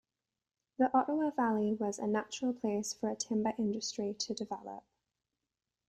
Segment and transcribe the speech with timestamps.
[0.79, 4.83] The Ottawa Valley was a natural place for a timber industry to develop.